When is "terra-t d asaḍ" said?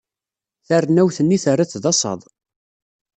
1.43-2.21